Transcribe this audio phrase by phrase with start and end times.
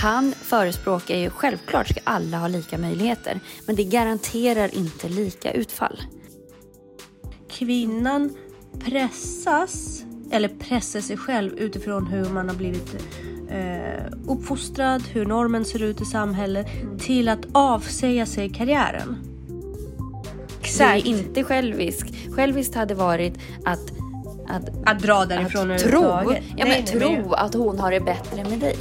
[0.00, 6.00] Han förespråkar ju självklart ska alla ha lika möjligheter, men det garanterar inte lika utfall.
[7.48, 8.36] Kvinnan
[8.78, 12.94] pressas, eller pressar sig själv utifrån hur man har blivit
[13.50, 16.66] eh, uppfostrad, hur normen ser ut i samhället,
[16.98, 19.16] till att avsäga sig karriären.
[20.78, 22.30] Det är inte självisk.
[22.30, 23.92] Själviskt hade varit att
[24.48, 26.24] att, att dra därifrån att tro, ja,
[26.56, 27.24] men nej, tro nej.
[27.32, 28.76] att hon har det bättre med dig.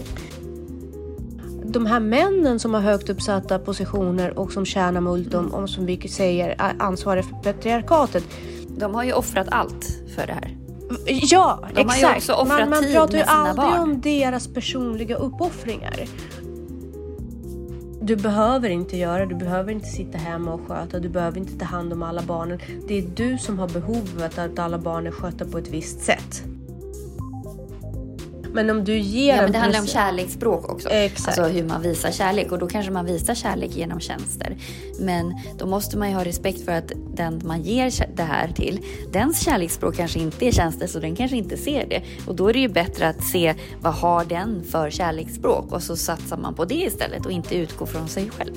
[1.71, 6.07] De här männen som har högt uppsatta positioner och som tjänar multum och som vi
[6.07, 8.23] säger är ansvariga för patriarkatet.
[8.67, 10.57] De har ju offrat allt för det här.
[11.07, 12.27] Ja, de exakt.
[12.47, 13.79] Man, man pratar ju aldrig barn.
[13.79, 16.05] om deras personliga uppoffringar.
[18.01, 21.65] Du behöver inte göra, du behöver inte sitta hemma och sköta, du behöver inte ta
[21.65, 22.59] hand om alla barnen.
[22.87, 26.43] Det är du som har behovet att alla barn är skötta på ett visst sätt.
[28.53, 30.89] Men om du ger Ja, men det handlar om kärleksspråk också.
[30.89, 31.39] Exakt.
[31.39, 32.51] Alltså hur man visar kärlek.
[32.51, 34.57] Och då kanske man visar kärlek genom tjänster.
[34.99, 38.85] Men då måste man ju ha respekt för att den man ger det här till,
[39.11, 42.01] dens kärleksspråk kanske inte är tjänster, så den kanske inte ser det.
[42.27, 45.95] Och då är det ju bättre att se vad har den för kärleksspråk och så
[45.95, 48.55] satsar man på det istället och inte utgå från sig själv.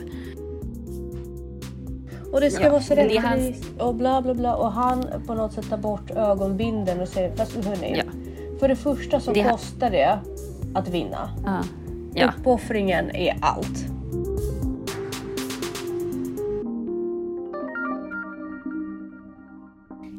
[2.33, 5.53] Och det ska ja, vara så rättvist och bla bla bla och han på något
[5.53, 8.22] sätt tar bort ögonbinden och säger fast hörni, ja.
[8.63, 9.51] För det första så det...
[9.51, 10.19] kostar det
[10.75, 11.31] att vinna.
[11.45, 11.65] Ja.
[12.15, 12.33] Ja.
[12.39, 13.79] Uppoffringen är allt.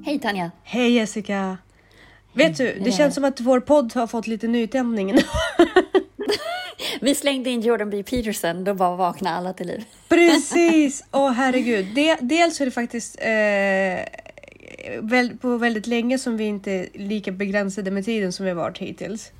[0.06, 0.52] Hej Tanja!
[0.64, 1.34] Hej Jessica!
[1.34, 1.58] Hej.
[2.34, 5.18] Vet du, det känns som att vår podd har fått lite nytändning.
[7.02, 8.04] Vi slängde in Jordan B.
[8.04, 9.86] Peterson, då bara vaknade alla till liv.
[10.10, 11.04] Precis!
[11.12, 11.88] Åh oh, herregud.
[11.96, 14.24] Det, dels är det faktiskt eh,
[15.42, 19.32] på väldigt länge som vi inte är lika begränsade med tiden som vi varit hittills.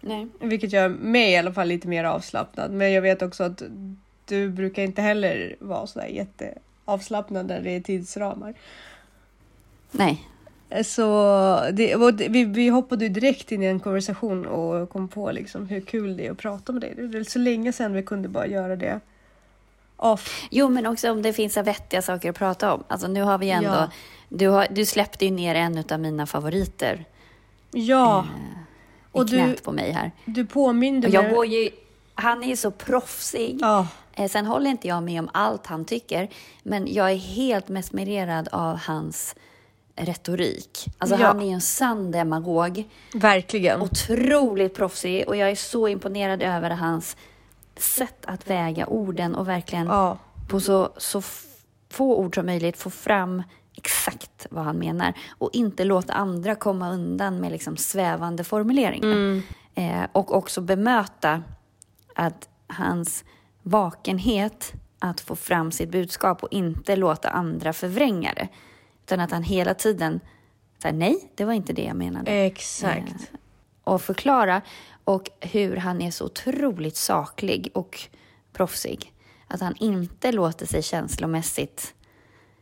[0.00, 0.26] Nej.
[0.40, 2.70] Vilket gör mig i alla fall lite mer avslappnad.
[2.70, 3.62] Men jag vet också att
[4.24, 8.54] du brukar inte heller vara sådär jätteavslappnad när det är tidsramar.
[9.90, 10.28] Nej.
[10.84, 11.04] Så
[11.72, 11.96] det,
[12.28, 16.26] vi, vi hoppade direkt in i en konversation och kom på liksom hur kul det
[16.26, 16.94] är att prata med dig.
[16.96, 19.00] Det är så länge sedan vi kunde bara göra det
[19.96, 20.48] off.
[20.50, 22.84] Jo, men också om det finns vettiga saker att prata om.
[22.88, 23.90] Alltså nu har vi ändå ja.
[24.32, 27.04] Du, har, du släppte ju ner en av mina favoriter.
[27.70, 28.18] Ja.
[28.18, 28.58] Eh,
[29.12, 30.12] och knät du, på mig här.
[30.24, 31.14] Du påminde mig.
[31.14, 31.70] Jag går ju,
[32.14, 33.58] han är ju så proffsig.
[33.60, 33.86] Ja.
[34.12, 36.28] Eh, sen håller inte jag med om allt han tycker,
[36.62, 39.34] men jag är helt mesmererad av hans
[39.96, 40.86] retorik.
[40.98, 41.26] Alltså ja.
[41.26, 42.84] han är ju en sann demagog.
[43.14, 43.82] Verkligen.
[43.82, 47.16] Otroligt proffsig och jag är så imponerad över hans
[47.76, 50.18] sätt att väga orden och verkligen ja.
[50.48, 51.22] på så, så
[51.90, 53.42] få ord som möjligt få fram
[53.80, 59.12] exakt vad han menar och inte låta andra komma undan med liksom svävande formuleringar.
[59.12, 59.42] Mm.
[59.74, 61.42] Eh, och också bemöta
[62.14, 63.24] att hans
[63.62, 68.48] vakenhet att få fram sitt budskap och inte låta andra förvränga det.
[69.04, 70.20] Utan att han hela tiden
[70.82, 72.30] säger nej, det var inte det jag menade.
[72.30, 73.12] Exakt.
[73.12, 73.38] Eh,
[73.84, 74.62] och förklara.
[75.04, 78.00] Och hur han är så otroligt saklig och
[78.52, 79.12] proffsig.
[79.46, 81.94] Att han inte låter sig känslomässigt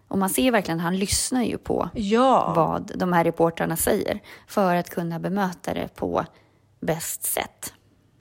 [0.08, 2.52] och man ser verkligen han lyssnar ju på ja.
[2.56, 6.24] vad de här reportrarna säger för att kunna bemöta det på
[6.80, 7.72] bäst sätt.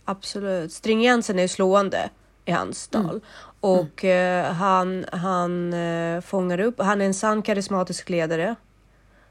[0.06, 0.74] Absolut.
[0.74, 2.09] Stringensen är slående
[2.46, 3.09] i hans tal.
[3.09, 3.22] Mm.
[3.59, 4.46] Och mm.
[4.46, 8.56] Eh, han, han eh, fångar upp, han är en sann karismatisk ledare.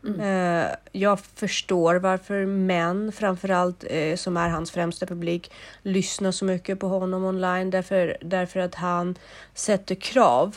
[0.06, 0.20] Mm.
[0.20, 5.52] Eh, jag förstår varför män, framförallt eh, som är hans främsta publik,
[5.82, 7.70] lyssnar så mycket på honom online.
[7.70, 9.14] Därför, därför att han
[9.54, 10.56] sätter krav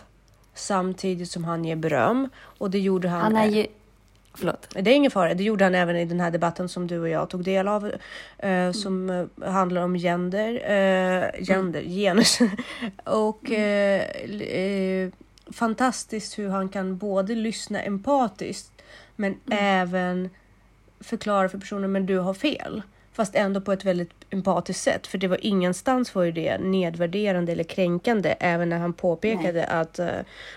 [0.60, 2.30] samtidigt som han ger beröm.
[2.58, 3.22] Och det gjorde han.
[3.22, 3.68] Han är ju...
[4.34, 4.68] Förlåt.
[4.70, 5.34] Det är ingen fara.
[5.34, 7.86] Det gjorde han även i den här debatten som du och jag tog del av.
[7.88, 7.94] Eh,
[8.38, 8.74] mm.
[8.74, 10.54] Som eh, handlar om gender.
[10.54, 11.92] Eh, gender, mm.
[11.92, 12.40] genus.
[13.04, 14.42] och mm.
[14.42, 15.12] eh,
[15.54, 18.72] fantastiskt hur han kan både lyssna empatiskt
[19.16, 19.60] men mm.
[19.60, 20.30] även
[21.00, 22.82] förklara för personen men du har fel.
[23.20, 25.08] Fast ändå på ett väldigt empatiskt sätt.
[25.08, 28.36] För det var ingenstans var ju det nedvärderande eller kränkande.
[28.40, 29.68] Även när han påpekade Nej.
[29.70, 30.08] att uh,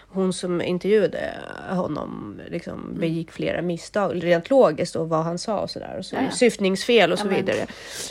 [0.08, 1.34] hon som intervjuade
[1.70, 3.00] honom liksom mm.
[3.00, 4.24] begick flera misstag.
[4.24, 5.96] Rent logiskt och vad han sa och sådär.
[5.98, 6.30] Och så, ja, ja.
[6.30, 7.66] Syftningsfel och så ja, vidare.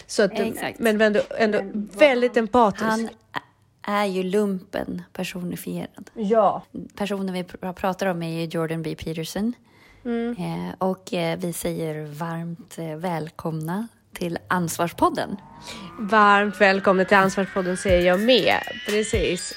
[0.07, 0.31] Så att,
[0.77, 2.83] men ändå, ändå men, väldigt empatisk.
[2.83, 3.09] Han
[3.81, 6.09] är ju lumpen personifierad.
[6.13, 6.63] Ja.
[6.95, 8.95] Personen vi pr pratar om är Jordan B.
[8.95, 9.53] Peterson.
[10.06, 10.36] Mm.
[10.38, 15.37] Eh, och eh, vi säger varmt eh, välkomna till Ansvarspodden.
[15.99, 18.59] Varmt välkommen till Ansvarspodden säger jag med.
[18.87, 19.53] Precis.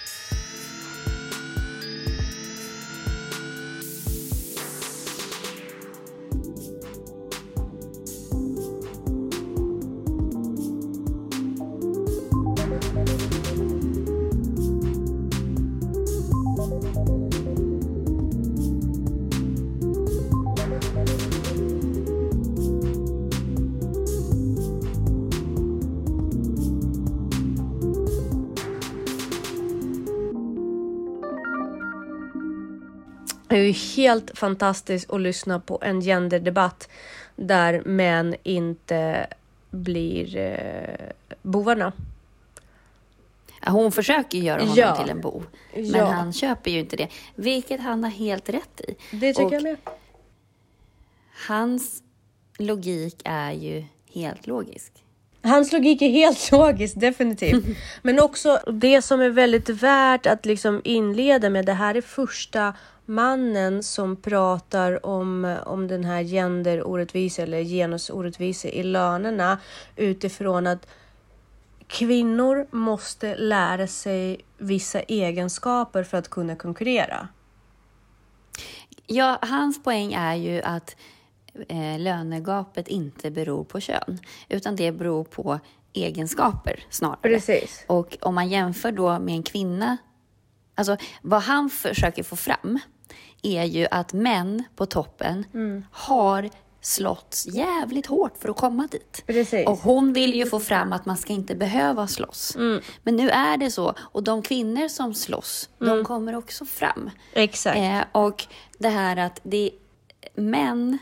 [34.04, 36.88] Helt fantastiskt att lyssna på en genderdebatt
[37.36, 39.26] där män inte
[39.70, 41.10] blir eh,
[41.42, 41.92] bovarna.
[43.66, 44.96] Hon försöker göra honom Ja.
[44.96, 46.04] till en bov, men Ja.
[46.04, 47.08] han köper ju inte det.
[47.34, 48.94] Vilket han har helt rätt i.
[49.10, 49.76] Det tycker Och jag med.
[51.48, 52.02] Hans
[52.58, 53.84] logik är ju
[54.14, 54.92] helt logisk.
[55.42, 57.64] Hans logik är helt logisk, definitivt.
[58.02, 61.66] Men också det som är väldigt värt att liksom inleda med.
[61.66, 62.74] Det här är första
[63.06, 69.58] mannen som pratar om, om den här genderorättvisa eller genusorättvisa i lönerna
[69.96, 70.86] utifrån att
[71.86, 77.28] kvinnor måste lära sig vissa egenskaper för att kunna konkurrera.
[79.06, 80.96] Ja, hans poäng är ju att
[81.68, 84.18] eh, lönegapet inte beror på kön,
[84.48, 85.60] utan det beror på
[85.92, 87.18] egenskaper snarare.
[87.22, 87.84] Precis.
[87.86, 89.96] Och om man jämför då med en kvinna,
[90.74, 92.78] alltså vad han försöker få fram
[93.46, 95.84] är ju att män på toppen Mm.
[95.92, 96.50] har
[96.80, 99.22] slått jävligt hårt för att komma dit.
[99.26, 99.66] Precis.
[99.66, 102.56] Och hon vill ju få fram att man ska inte behöva slåss.
[102.56, 102.80] Mm.
[103.02, 103.94] Men nu är det så.
[103.98, 107.10] Och de kvinnor som slåss, de kommer också fram.
[107.32, 107.76] Exakt.
[107.76, 108.46] Eh, och
[108.78, 109.70] det här att det
[110.34, 110.98] män,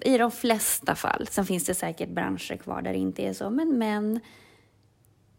[0.00, 3.50] i de flesta fall, sen finns det säkert branscher kvar där det inte är så,
[3.50, 4.20] men män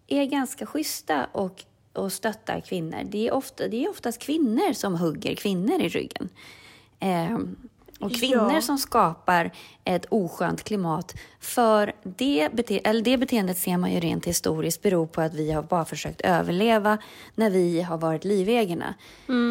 [0.08, 1.64] är ganska schyssta och,
[1.98, 3.00] och stöttar kvinnor.
[3.06, 6.30] Det är, ofta, det är oftast kvinnor som hugger kvinnor i ryggen.
[7.00, 7.38] Eh,
[8.00, 8.62] och kvinnor Ja.
[8.62, 9.52] som skapar
[9.84, 11.16] ett oskönt klimat.
[11.40, 15.52] För det, bete- eller det beteendet ser man ju rent historiskt beror på att vi
[15.52, 16.98] har bara försökt överleva
[17.36, 18.94] när vi har varit livägarna.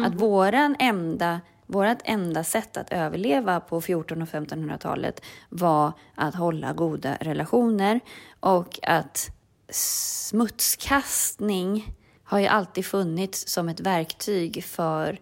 [0.05, 6.73] Att våran enda, vårat enda sätt att överleva på 1400 och 1500-talet var att hålla
[6.73, 7.99] goda relationer
[8.39, 9.29] och att
[9.69, 11.93] smutskastning
[12.27, 15.19] har ju alltid funnits som ett verktyg för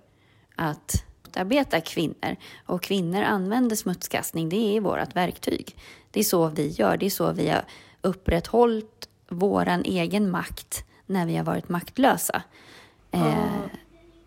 [0.56, 1.04] att
[1.36, 2.36] motarbeta kvinnor.
[2.66, 5.76] Och kvinnor använder smutskastning, det är vårt verktyg.
[6.12, 7.66] Det är så vi gör, det är så vi har
[8.02, 12.44] upprätthållit våran egen makt när vi har varit maktlösa.
[13.12, 13.34] Eh,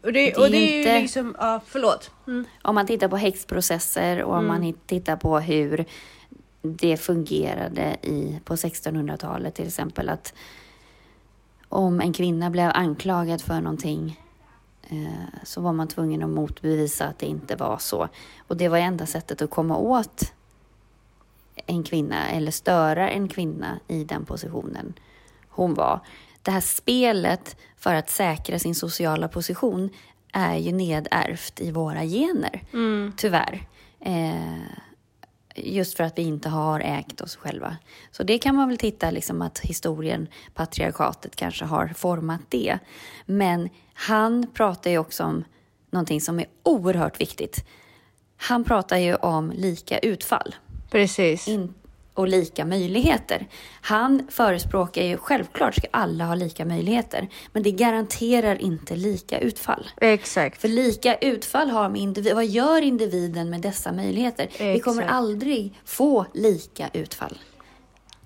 [0.02, 2.10] och det, det är och det är inte- ju liksom, ja förlåt.
[2.26, 2.44] Mm.
[2.62, 5.84] om man tittar på häxprocesser och om man tittar på hur
[6.62, 10.08] det fungerade i, på 1600-talet till exempel.
[10.08, 10.34] att
[11.68, 14.20] Om en kvinna blev anklagad för någonting
[14.88, 18.08] eh, så var man tvungen att motbevisa att det inte var så.
[18.38, 20.32] Och det var enda sättet att komma åt
[21.66, 24.94] en kvinna eller störa en kvinna i den positionen
[25.48, 26.00] hon var.
[26.42, 29.90] Det här spelet för att säkra sin sociala position
[30.32, 32.62] är ju nedärvt i våra gener,
[33.16, 33.66] tyvärr.
[34.00, 34.87] Eh,
[35.64, 37.76] just för att vi inte har ägt oss själva.
[38.10, 42.78] Så det kan man väl titta liksom att historien, patriarkatet kanske har format det.
[43.26, 45.44] Men han pratar ju också om
[45.90, 47.64] någonting som är oerhört viktigt.
[48.36, 50.54] Han pratar ju om lika utfall
[50.90, 51.48] Precis.
[51.48, 51.74] in,
[52.18, 53.46] och lika möjligheter.
[53.80, 59.86] Han förespråkar ju självklart ska alla ha lika möjligheter, men det garanterar inte lika utfall.
[60.00, 60.60] Exakt.
[60.60, 64.48] För lika utfall har med individ, vad gör individen med dessa möjligheter?
[64.58, 65.16] Vi kommer Exakt.
[65.16, 67.38] aldrig få lika utfall.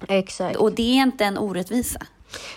[0.09, 0.57] Exakt.
[0.57, 2.07] Och det är inte en orättvisa.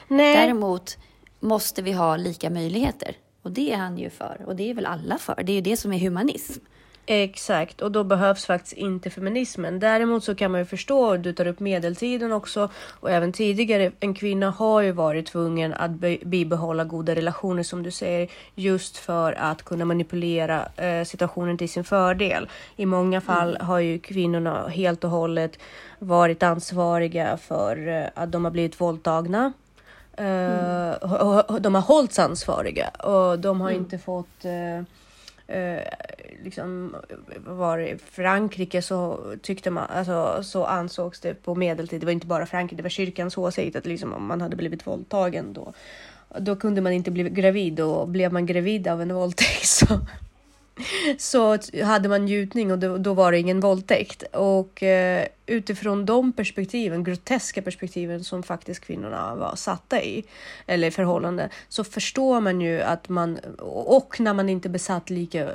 [0.08, 0.98] Nej, Däremot
[1.40, 3.18] måste vi ha lika möjligheter.
[3.42, 4.42] Och det är han ju för.
[4.46, 5.44] Och det är väl alla för.
[5.44, 6.64] Det är ju det som är humanism.
[7.06, 7.82] Exakt.
[7.82, 9.80] Och då behövs faktiskt inte feminismen.
[9.80, 12.70] Däremot så kan man ju förstå, du tar upp medeltiden också
[13.00, 13.92] och även tidigare.
[14.00, 18.98] En kvinna har ju varit tvungen att be- bibehålla goda relationer som du säger just
[18.98, 22.50] för att kunna manipulera eh, situationen till sin fördel.
[22.76, 25.60] I många fall har ju kvinnorna helt och hållet
[26.00, 29.54] varit ansvariga för eh, att de har blivit våldtagna.
[30.18, 34.84] Eh, och- och de har hållits ansvariga och de har inte fått eh,
[35.48, 35.82] eh,
[36.44, 36.96] liksom
[37.38, 42.28] var i Frankrike så tyckte man, alltså så ansågs det på medeltid, det var inte
[42.28, 45.74] bara Frankrike, det var kyrkans åsikt att liksom om man hade blivit våldtagen då,
[46.40, 47.80] då kunde man inte bli gravid.
[47.80, 49.86] Och blev man gravid av en våldtäkt så
[51.18, 54.24] så hade man njutning och då, då var det ingen våldtäkt.
[54.34, 60.24] Och eh, utifrån de perspektiven, groteska perspektiven som faktiskt kvinnorna var satta i,
[60.66, 65.50] eller i förhållande, så förstår man ju att man, och när man inte besatt lika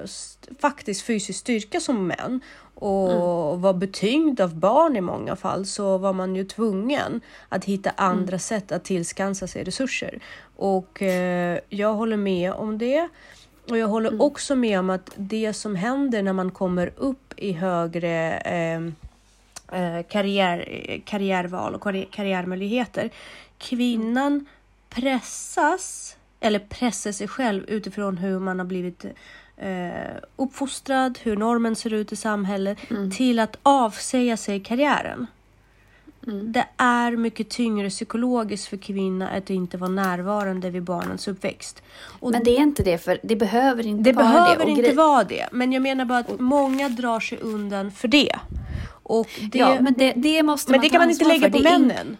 [0.61, 2.41] faktiskt fysisk styrka som män
[2.75, 7.91] och var betyngd av barn i många fall så var man ju tvungen att hitta
[7.97, 10.19] andra sätt att tillskansa sig resurser.
[10.57, 13.09] Och eh, jag håller med om det.
[13.71, 17.53] Och jag håller också med om att det som händer när man kommer upp i
[17.53, 18.83] högre eh,
[19.81, 23.11] eh, karriär, karriärval och karri- karriärmöjligheter.
[23.59, 24.47] Kvinnan
[24.89, 29.05] pressas, eller pressar sig själv utifrån hur man har blivit
[29.57, 29.91] eh,
[30.37, 32.79] uppfostrad, hur normen ser ut i samhället,
[33.17, 35.27] till att avsäga sig karriären.
[36.27, 41.83] Det är mycket tyngre psykologiskt för kvinnan att inte vara närvarande vid barnens uppväxt.
[42.21, 44.63] Och Men det är inte det, för det behöver inte det vara behöver det.
[44.65, 48.09] Och inte grej- vara det, men jag menar bara att många drar sig undan för
[48.09, 48.37] det.
[49.03, 51.59] Och det Ja, men det, det måste men man det kan man inte lägga på
[51.59, 52.17] Det är in- männen.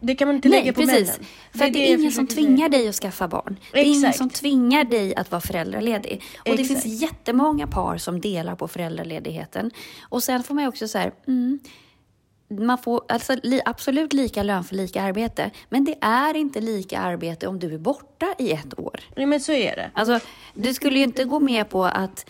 [0.00, 1.08] Det kan man inte Nej, lägga på precis.
[1.08, 1.24] männen.
[1.52, 3.56] För det är jag ingen som tvingar dig att skaffa barn.
[3.72, 4.18] Det är ingen Exakt.
[4.18, 6.22] som tvingar dig att vara föräldraledig.
[6.38, 6.82] Och det Exakt.
[6.82, 9.70] finns jättemånga par som delar på föräldraledigheten.
[10.08, 11.58] Och sen får man ju också så här, mm,
[12.48, 15.50] man får alltså, li, absolut lika lön för lika arbete.
[15.68, 19.00] Men det är inte lika arbete om du är borta i ett år.
[19.14, 19.90] Ja, men så är det.
[19.94, 20.20] Alltså,
[20.54, 22.26] du skulle ju inte gå med på att,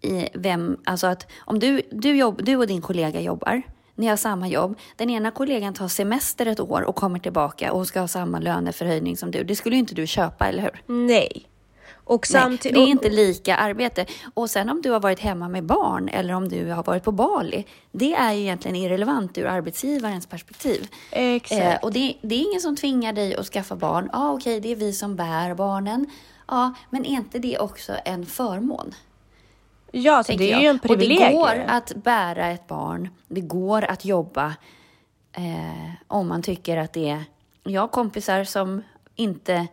[0.00, 3.62] i vem, alltså att om du, du, jobb, du och din kollega jobbar,
[3.94, 7.86] ni har samma jobb, den ena kollegan tar semester ett år och kommer tillbaka och
[7.86, 9.44] ska ha samma löneförhöjning som du.
[9.44, 11.06] Det skulle ju inte du köpa, eller hur?
[11.06, 11.48] Nej.
[12.04, 12.74] Och Nej, samtidigt...
[12.74, 14.06] det är inte lika arbete.
[14.34, 17.12] Och sen om du har varit hemma med barn eller om du har varit på
[17.12, 20.88] Bali, det är ju egentligen irrelevant ur arbetsgivarens perspektiv.
[21.10, 21.60] Exakt.
[21.60, 24.10] Eh, och det, det är ingen som tvingar dig att skaffa barn.
[24.12, 26.06] Ja, okej, det är vi som bär barnen.
[26.48, 28.94] Ja, men är inte det också en förmån?
[29.94, 30.62] ja, så det är jag.
[30.62, 31.38] ju en privilegium.
[31.38, 33.08] Och det går att bära ett barn.
[33.28, 34.54] Det går att jobba
[35.32, 37.24] eh, om man tycker att det är...
[37.62, 38.82] Jag har kompisar som
[39.14, 39.66] inte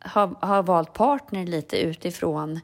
[0.00, 2.60] har, har valt partner lite utifrån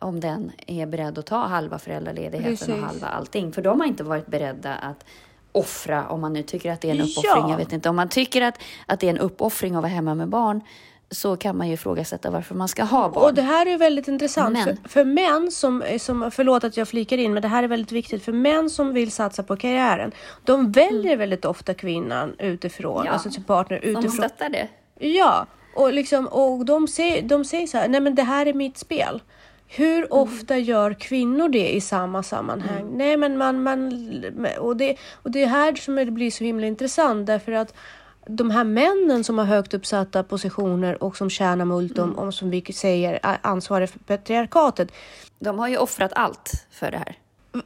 [0.00, 2.68] om den är beredd att ta halva föräldraledigheten Precis.
[2.68, 3.52] och halva allting.
[3.52, 5.04] För de har inte varit beredda att
[5.52, 7.04] offra, om man nu tycker att det är en Ja.
[7.04, 7.50] uppoffring.
[7.50, 10.14] Jag vet inte, om man tycker att, att det är en uppoffring att vara hemma
[10.14, 10.60] med barn
[11.10, 13.24] så kan man ju ifrågasätta varför man ska ha barn.
[13.24, 14.52] Och det här är väldigt intressant.
[14.52, 17.68] Men- För, för män som, som, förlåt att jag flikar in, men det här är
[17.68, 18.24] väldigt viktigt.
[18.24, 20.12] För män som vill satsa på karriären,
[20.44, 23.06] de väljer väldigt ofta kvinnan utifrån, Mm.
[23.06, 23.12] Ja.
[23.12, 24.10] alltså sin partner utifrån.
[24.12, 24.68] stöttar det.
[24.98, 28.52] Ja, och, liksom, och de, säger, de säger så här, nej men det här är
[28.54, 29.22] mitt spel.
[29.66, 30.08] Hur Mm.
[30.10, 32.90] ofta gör kvinnor det i samma sammanhang?
[32.96, 33.92] Nej men man, man
[34.58, 37.74] och, det, och det är här som det blir så himla intressant därför att
[38.26, 42.18] de här männen som har högt uppsatta positioner och som tjänar multum Mm.
[42.18, 44.92] om som vi säger är ansvariga för patriarkatet.
[45.38, 47.16] De har ju offrat allt för det här.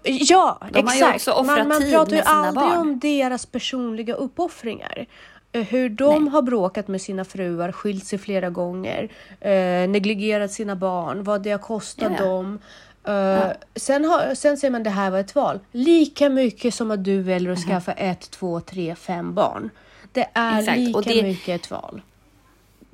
[0.02, 1.14] Ja, De exakt.
[1.14, 2.78] också offrat man man pratar ju aldrig barn.
[2.78, 5.06] om deras personliga uppoffringar.
[5.54, 6.32] Eh, Hur de Nej.
[6.32, 9.08] har bråkat med sina fruar, skilt sig flera gånger,
[9.40, 12.30] eh, negligerat sina barn, vad det har kostat Ja, ja.
[12.30, 12.58] dem.
[13.04, 15.61] Eh, sen, har, sen säger man det här var ett val.
[15.73, 19.70] Lika mycket som att du väljer att skaffa ett, två, tre, fem barn.
[20.12, 20.58] Det är Mhm.
[20.61, 22.02] Exakt, lika det- mycket ett val.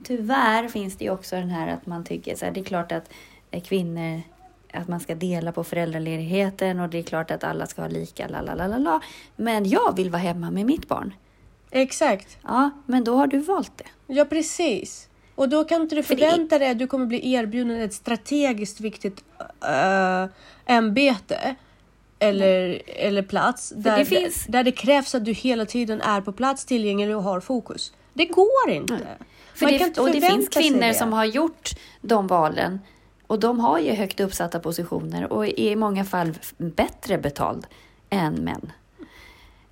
[0.04, 2.92] Tyvärr finns det ju också den här att man tycker så här, det är klart
[2.92, 3.10] att
[3.50, 4.22] eh, kvinnor
[4.72, 8.28] att man ska dela på föräldraledigheten och det är klart att alla ska ha lika,
[8.28, 9.00] la la la la la.
[9.36, 11.14] Men jag vill vara hemma med mitt barn.
[11.70, 12.38] Exakt.
[12.42, 13.84] Ja, men då har du valt det.
[14.14, 15.08] Ja, precis.
[15.34, 19.24] Och då kan inte du förvänta dig att du kommer bli erbjuden ett strategiskt viktigt
[19.64, 20.26] äh,
[20.66, 21.54] ämbete
[22.18, 26.32] eller, eller plats där det finns- där det krävs att du hela tiden är på
[26.32, 27.92] plats, tillgänglig och har fokus.
[28.14, 28.98] Det går inte.
[29.54, 30.94] För Man det, kan inte och det finns kvinnor det.
[30.94, 32.80] som har gjort de valen
[33.26, 37.66] och de har ju högt uppsatta positioner och är i många fall bättre betald
[38.10, 38.72] än män.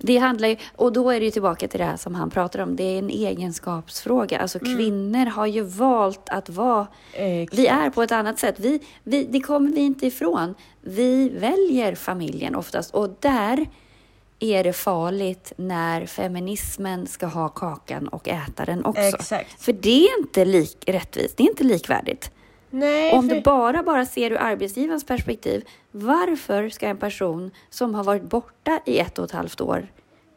[0.01, 2.59] Det handlar ju, och då är det ju tillbaka till det här som han pratar
[2.59, 4.39] om, det är en egenskapsfråga.
[4.39, 4.77] Alltså Mm.
[4.77, 7.59] kvinnor har ju valt att vara, Exakt.
[7.59, 8.55] vi är på ett annat sätt.
[8.59, 10.55] Vi, vi, det kommer vi inte ifrån.
[10.81, 13.65] Vi väljer familjen oftast och där
[14.39, 19.01] är det farligt när feminismen ska ha kakan och äta den också.
[19.01, 19.61] Exakt.
[19.61, 22.31] För det är inte lik, rättvist, det är inte likvärdigt.
[22.69, 23.35] Nej, Om för...
[23.35, 28.79] du bara, bara ser ur arbetsgivarens perspektiv, varför ska en person som har varit borta
[28.85, 29.87] i ett och ett halvt år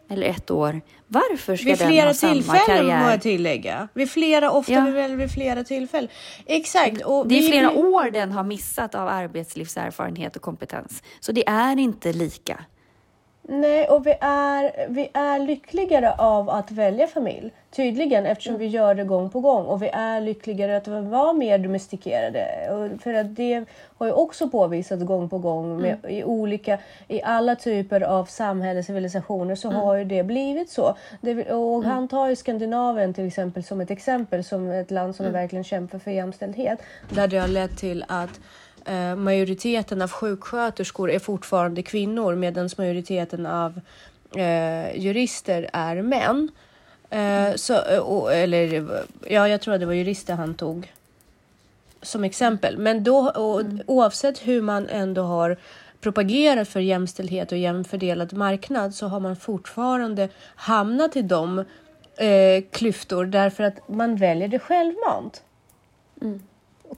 [0.09, 3.11] eller ett år, varför ska vid den flera ha samma tillfällen må karriär?
[3.11, 3.89] jag tillägga.
[3.95, 4.81] Vid flera, ofta Ja.
[4.85, 6.11] vid, vid flera tillfällen.
[6.47, 7.03] Exakt.
[7.03, 11.03] Och Det är vi- flera vi- år den har missat av arbetslivserfarenhet och kompetens.
[11.21, 12.65] Så det är inte lika.
[13.45, 17.53] Nej, och vi är, vi är lyckligare av att välja familj.
[17.71, 19.67] Tydligen, eftersom vi gör det gång på gång.
[19.67, 22.69] Och vi är lyckligare att vara mer domestikerade.
[22.71, 23.65] Och för att det
[23.99, 28.85] har ju också påvisats gång på gång med, i olika, i alla typer av samhällen,
[28.85, 30.97] civilisationer så har ju det blivit så.
[31.21, 35.33] Det, och han tar ju Skandinavien till exempel som ett exempel, som ett land som
[35.33, 36.83] verkligen kämpar för jämställdhet.
[37.11, 38.41] Där det har lett till att
[39.17, 43.81] majoriteten av sjuksköterskor är fortfarande kvinnor medan majoriteten av
[44.37, 46.51] eh, jurister är män.
[47.11, 48.89] Eh, så, eh, eller
[49.29, 50.93] ja, jag tror att det var jurister han tog
[52.03, 52.79] som exempel.
[52.79, 55.57] Men då, och, oavsett hur man ändå har
[56.01, 61.59] propagerat för jämställdhet och jämfördelad marknad så har man fortfarande hamnat i de
[62.17, 65.43] eh, klyftor därför att man väljer det självmant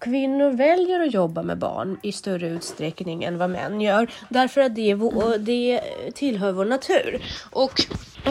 [0.01, 4.11] kvinnor väljer att jobba med barn i större utsträckning än vad män gör.
[4.29, 5.81] Därför att det, vår, det
[6.15, 7.23] tillhör vår natur.
[7.51, 7.87] Och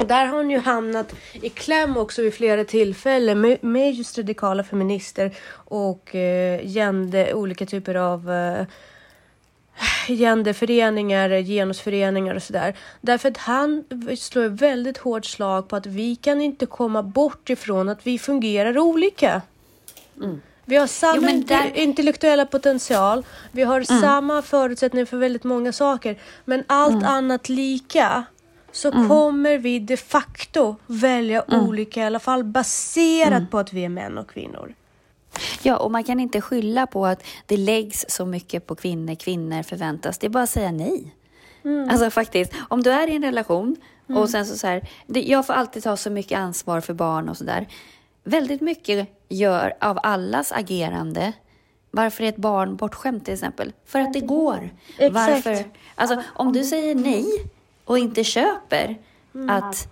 [0.08, 4.64] där har hon ju hamnat i kläm också vid flera tillfällen med, med just radikala
[4.64, 8.66] feminister och eh, gender, olika typer av eh,
[10.08, 12.78] genderföreningar, genusföreningar och sådär.
[13.02, 13.84] Därför att han
[14.18, 18.78] slår väldigt hårt slag på att vi kan inte komma bort ifrån att vi fungerar
[18.78, 19.42] olika.
[20.18, 20.42] Mm.
[20.66, 21.78] Vi har samma jo, där...
[21.78, 24.02] intellektuella potential, vi har mm.
[24.02, 27.06] samma förutsättningar för väldigt många saker, men allt mm.
[27.06, 28.24] annat lika
[28.72, 29.10] så mm.
[29.10, 31.68] kommer vi de facto välja mm.
[31.68, 33.48] olika i alla fall baserat mm.
[33.48, 34.74] på att vi är män och kvinnor.
[35.62, 39.64] Ja, och man kan inte skylla på att det läggs så mycket på kvinnor, kvinnor
[39.64, 40.18] förväntas.
[40.18, 41.16] Det är bara att säga nej.
[41.64, 41.90] Mm.
[41.90, 43.76] Alltså faktiskt, om du är i en relation
[44.10, 44.22] mm.
[44.22, 47.30] och sen så, så här, det, jag får alltid ta så mycket ansvar för barn
[47.30, 47.68] och sådär.
[48.24, 51.34] Väldigt mycket gör av allas agerande
[51.96, 53.74] varför är ett barn bortskämt till exempel?
[53.86, 54.70] För att det går.
[54.98, 55.14] Exakt.
[55.14, 55.66] Varför?
[55.96, 57.26] Alltså, om du säger nej
[57.86, 58.98] och inte köper
[59.36, 59.50] mm.
[59.50, 59.88] att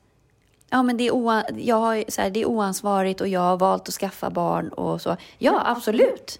[0.69, 3.87] ja, men det, är jag har, så här, det är oansvarigt och jag har valt
[3.87, 5.17] att skaffa barn och så.
[5.37, 6.39] Ja, absolut.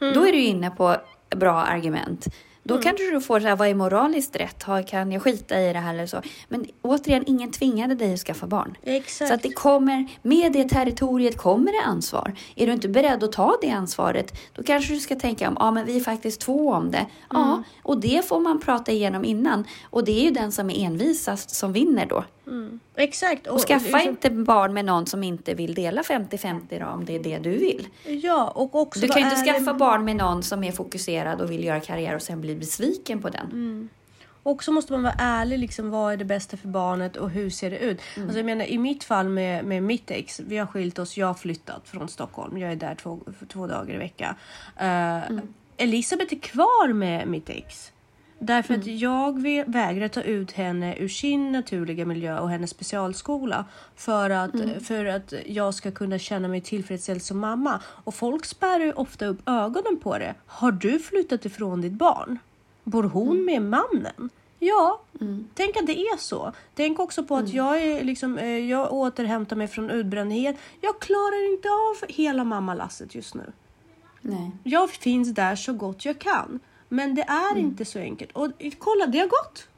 [0.00, 0.14] Mm.
[0.14, 0.96] Då är du inne på
[1.30, 2.26] bra argument.
[2.64, 2.82] Då mm.
[2.82, 4.64] kanske du får så här, vad är moraliskt rätt?
[4.86, 6.22] kan jag skita i det här eller så?
[6.48, 8.76] Men återigen, ingen tvingade dig att skaffa barn.
[8.82, 9.28] Exakt.
[9.28, 12.32] Så att det kommer, med det territoriet kommer det ansvar.
[12.56, 15.70] Är du inte beredd att ta det ansvaret, då kanske du ska tänka om, ja
[15.70, 17.06] men vi är faktiskt två om det.
[17.30, 17.62] Ja, mm.
[17.82, 19.64] och det får man prata igenom innan.
[19.90, 22.24] Och det är ju den som är envisast som vinner då.
[22.46, 22.80] Mm.
[22.96, 23.46] Exakt.
[23.46, 24.10] Och, och skaffa liksom...
[24.10, 27.88] inte barn med någon som inte vill dela 50-50 om det är det du vill.
[28.04, 29.78] Ja, och också du kan ju inte skaffa det...
[29.78, 33.28] barn med någon som är fokuserad och vill göra karriär och sen bli besviken på
[33.28, 33.46] den.
[33.46, 33.88] Mm.
[34.44, 37.50] Och så måste man vara ärlig, liksom, vad är det bästa för barnet och hur
[37.50, 38.00] ser det ut?
[38.16, 38.28] Mm.
[38.28, 41.26] Alltså, jag menar, I mitt fall med, med mitt ex, vi har skilt oss, jag
[41.26, 44.34] har flyttat från Stockholm, jag är där två, två dagar i veckan.
[44.76, 45.40] Uh, mm.
[45.76, 47.91] Elisabeth är kvar med mitt ex.
[48.44, 48.80] Därför mm.
[48.80, 53.64] att jag vägrar ta ut henne ur sin naturliga miljö och hennes specialskola
[53.96, 54.80] för att, mm.
[54.80, 57.80] för att jag ska kunna känna mig tillfredsställd som mamma.
[57.86, 60.34] Och folk spärrar ju ofta upp ögonen på det.
[60.46, 62.38] Har du flyttat ifrån ditt barn?
[62.84, 63.44] Bor hon mm.
[63.44, 64.30] med mannen?
[64.58, 65.48] Ja, mm.
[65.54, 66.52] tänk att det är så.
[66.74, 67.56] Tänk också på att mm.
[67.56, 70.56] jag, är liksom, eh, jag återhämtar mig från utbrändhet.
[70.80, 73.52] Jag klarar inte av hela mammalasset just nu.
[74.20, 74.50] Nej.
[74.62, 76.60] Jag finns där så gott jag kan.
[76.92, 77.64] Men det är mm.
[77.64, 78.32] inte så enkelt.
[78.32, 79.68] Och kolla, det har gått.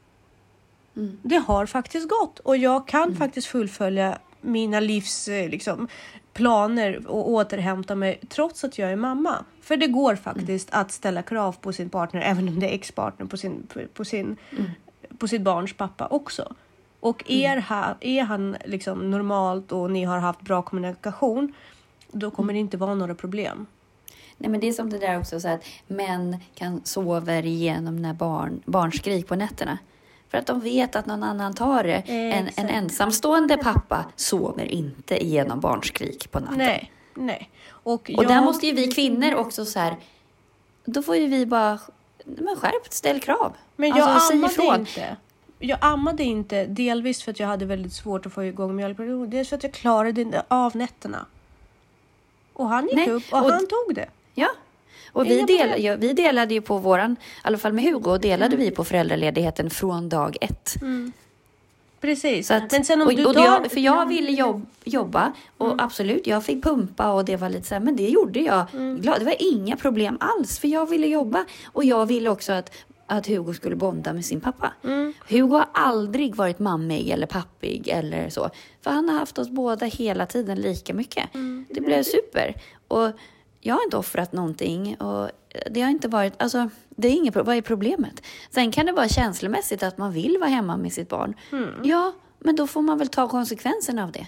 [0.95, 1.17] Mm.
[1.21, 3.15] Det har faktiskt gått och jag kan mm.
[3.15, 5.87] faktiskt fullfölja mina livs eh, liksom,
[6.33, 9.45] planer och återhämta mig trots att jag är mamma.
[9.61, 10.81] För det går faktiskt mm.
[10.81, 14.37] att ställa krav på sin partner, även om det är ex-partner, på, sin, på, sin,
[14.51, 14.71] mm.
[15.17, 16.55] på sitt barns pappa också.
[16.99, 17.63] Och är, mm.
[17.63, 21.53] här, är han liksom normalt och ni har haft bra kommunikation,
[22.11, 23.65] då kommer det inte vara några problem.
[24.37, 28.13] Nej, men det är som det där också så att män kan sova igenom när
[28.13, 29.77] barn, barn skrik på nätterna.
[30.29, 32.03] För att de vet att någon annan tar det.
[32.07, 36.57] En, en ensamstående pappa sover inte igenom barnskrik på natten.
[36.57, 37.49] Nej, nej.
[37.69, 38.19] Och, jag...
[38.19, 39.95] och där måste ju vi kvinnor också så här,
[40.85, 41.79] då får ju vi bara,
[42.25, 43.53] men skärpt, ställ krav.
[43.75, 45.17] Men jag alltså, ammade inte.
[45.59, 49.29] Jag ammade inte, delvis för att jag hade väldigt svårt att få igång mjölkproduktion.
[49.29, 51.25] Dels för att jag klarade av nätterna.
[52.53, 54.09] Och han gick Nej, upp och, och han tog det.
[54.35, 54.49] Ja,
[55.11, 58.55] och vi, del, ja, vi delade ju på våran, i alla fall med Hugo, delade
[58.55, 58.59] mm.
[58.65, 60.81] vi på föräldraledigheten från dag ett.
[60.81, 61.11] Mm.
[62.01, 62.51] Precis.
[62.51, 63.45] Att, men sen om och, du tar...
[63.45, 65.79] Jag, för jag ville jobb, jobba och mm.
[65.79, 69.01] absolut, jag fick pumpa och det var lite så här, men det gjorde jag mm.
[69.01, 72.71] Det var inga problem alls för jag ville jobba och jag ville också att
[73.07, 74.73] att Hugo skulle bonda med sin pappa.
[74.83, 75.13] Mm.
[75.29, 78.49] Hugo har aldrig varit mammig eller pappig eller så.
[78.81, 81.35] För han har haft oss båda hela tiden lika mycket.
[81.35, 81.65] Mm.
[81.69, 82.55] Det blev super.
[82.87, 83.11] Och
[83.65, 85.31] jag har inte offrat någonting och
[85.71, 88.21] det har inte varit, alltså det är inget, vad är problemet?
[88.49, 91.33] Sen kan det vara känslomässigt att man vill vara hemma med sitt barn.
[91.51, 91.69] Mm.
[91.83, 94.27] Ja, men då får man väl ta konsekvenserna av det.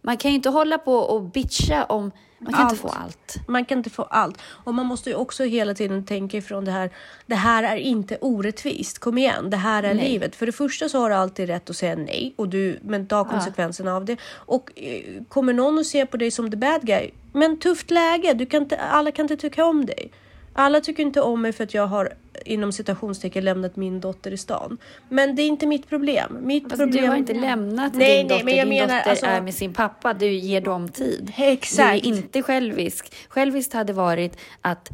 [0.00, 2.72] Man kan ju inte hålla på och bitcha om man kan allt.
[2.72, 3.36] inte få allt.
[3.48, 4.38] Man kan inte få allt.
[4.42, 6.90] Och man måste ju också hela tiden tänka ifrån det här.
[7.26, 8.98] Det här är inte orättvist.
[8.98, 10.08] Kom igen, det här är nej.
[10.08, 10.36] livet.
[10.36, 13.24] För det första så har du alltid rätt att säga nej, och du, men ta
[13.24, 13.96] konsekvenserna ja.
[13.96, 14.16] av det.
[14.34, 18.34] Och eh, kommer någon att se på dig som the bad guy, men tufft läge.
[18.34, 20.10] Du kan inte, alla kan inte tycka om dig.
[20.58, 22.12] Alla tycker inte om mig för att jag har
[22.44, 24.78] inom citationstecken lämnat min dotter i stan.
[25.08, 26.38] Men det är inte mitt problem.
[26.40, 27.04] Mitt alltså, problem...
[27.04, 28.44] Du har inte lämnat nej, din nej, dotter.
[28.44, 29.26] Men jag din menar, dotter alltså...
[29.26, 30.14] är med sin pappa.
[30.14, 31.32] Du ger dem tid.
[31.36, 32.02] Exakt.
[32.02, 33.14] Du är inte självisk.
[33.28, 34.90] Själviskt hade varit att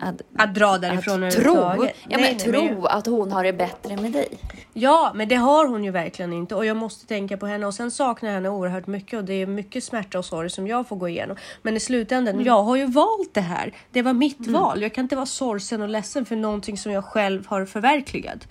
[0.00, 3.44] att, Att dra därifrån att tro, ja, Nej, men nej, tro men- att hon har
[3.44, 4.28] det bättre med dig.
[4.72, 7.74] Ja, men det har hon ju verkligen inte och jag måste tänka på henne och
[7.74, 10.88] sen saknar jag henne oerhört mycket och det är mycket smärta och sorg som jag
[10.88, 11.36] får gå igenom.
[11.62, 12.46] Men i slutändan, Mm.
[12.46, 13.72] jag har ju valt det här.
[13.92, 14.82] Det var mitt val.
[14.82, 18.48] Jag kan inte vara sorgsen och ledsen för någonting som jag själv har förverkligat.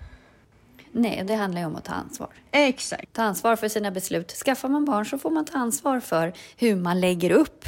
[0.92, 2.30] Nej, det handlar ju om att ta ansvar.
[2.52, 3.14] Exakt.
[3.14, 4.32] Ta ansvar för sina beslut.
[4.32, 7.66] Skaffar man barn så får man ta ansvar för hur man lägger upp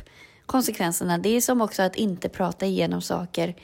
[0.51, 1.17] konsekvenserna.
[1.17, 3.55] Det är som också att inte prata igenom saker.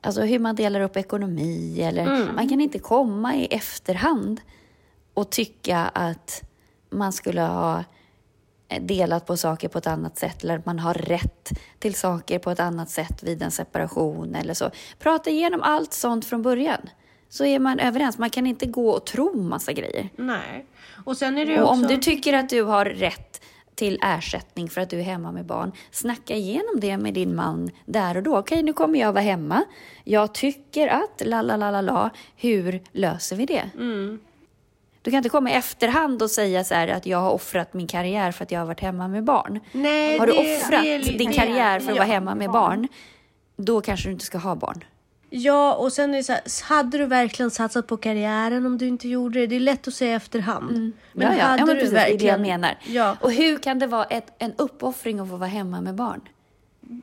[0.00, 4.40] Alltså hur man delar upp ekonomi eller man kan inte komma i efterhand
[5.14, 6.42] och tycka att
[6.90, 7.84] man skulle ha
[8.80, 12.50] delat på saker på ett annat sätt eller att man har rätt till saker på
[12.50, 14.70] ett annat sätt vid en separation eller så.
[14.98, 16.88] Prata igenom allt sånt från början.
[17.28, 18.18] Så är man överens.
[18.18, 20.08] Man kan inte gå och tro massa grejer.
[20.16, 20.66] Nej.
[21.04, 21.82] Och sen är det Och också...
[21.82, 23.42] om du tycker att du har rätt
[23.74, 27.70] till ersättning för att du är hemma med barn, snacka igenom det med din man
[27.84, 28.38] där och då.
[28.38, 29.64] Okej, nu kommer jag vara hemma.
[30.04, 32.10] Jag tycker att la la la la la.
[32.36, 33.70] Hur löser vi det?
[33.74, 34.20] Mm.
[35.02, 37.86] Du kan inte komma i efterhand och säga så här att jag har offrat min
[37.86, 39.60] karriär för att jag har varit hemma med barn.
[39.72, 42.50] Nej, har du det- offrat det li- din det- karriär för att vara hemma med
[42.50, 42.88] barn,
[43.56, 44.84] då kanske du inte ska ha barn.
[45.34, 48.88] Ja, och sen är det så här, hade du verkligen satsat på karriären om du
[48.88, 49.46] inte gjorde det?
[49.46, 50.70] Det är lätt att säga efterhand.
[50.70, 50.92] Men Mm.
[51.12, 51.44] ja, ja.
[51.44, 52.60] hade ja, men du precis, det är det jag verkligen...
[52.60, 52.78] menar.
[52.86, 53.16] Ja.
[53.20, 56.20] Och hur kan det vara ett, en uppoffring att få vara hemma med barn?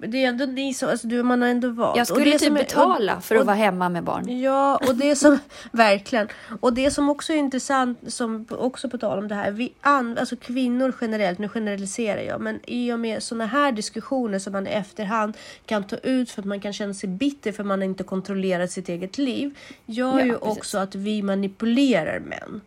[0.08, 1.98] Det är ändå ni som, alltså du, man har ändå valt.
[1.98, 4.40] Jag Och skulle typ som betala för att och- vara hemma med barn.
[4.42, 5.40] Ja, och det som
[5.72, 6.28] verkligen.
[6.60, 9.52] Och det som också är intressant, som också på tal om det här.
[9.52, 14.40] Vi an, alltså kvinnor generellt, nu generaliserar jag, men i och med sådana här diskussioner
[14.40, 17.64] som man i efterhand kan ta ut för att man kan känna sig bitter för
[17.64, 19.58] att man inte kontrollerat sitt eget liv.
[19.86, 20.58] Gör Ja, ju precis.
[20.58, 22.62] också att vi manipulerar män.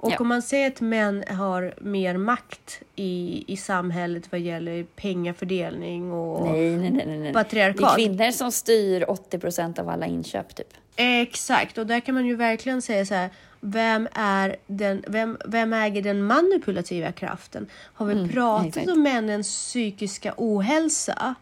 [0.00, 0.16] Och Ja.
[0.18, 6.46] om man säger att män har mer makt i, i samhället vad gäller pengafördelning och
[6.46, 7.96] Nej, nej, nej, nej, patriarkat.
[7.96, 10.74] Det är kvinnor som styr 80 procent av alla inköp, typ.
[10.96, 13.30] Exakt, och där kan man ju verkligen säga så här.
[13.60, 17.66] Vem, är den, vem, vem äger den manipulativa kraften?
[17.94, 18.88] Har vi pratat exakt.
[18.90, 21.34] om männens psykiska ohälsa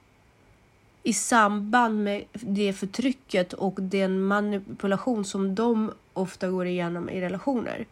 [1.03, 7.87] i samband med det förtrycket och den manipulation som de ofta går igenom i relationer?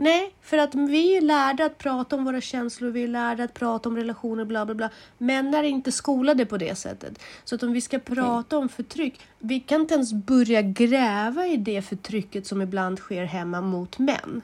[0.00, 3.54] Nej, för att vi är lärda att prata om våra känslor, vi är lärda att
[3.54, 4.90] prata om relationer, bla bla bla.
[5.18, 7.18] Män är inte skolade på det sättet.
[7.44, 11.56] Så att om vi ska prata om förtryck, vi kan inte ens börja gräva i
[11.56, 14.42] det förtrycket som ibland sker hemma mot män.